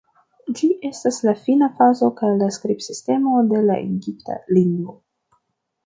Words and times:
Ĝi 0.59 0.69
estas 0.89 1.19
la 1.27 1.33
fina 1.41 1.69
fazo 1.81 2.09
kaj 2.23 2.33
la 2.41 2.49
skribsistemo 2.57 3.45
de 3.53 3.63
la 3.71 3.79
egipta 3.87 4.43
lingvo. 4.59 5.01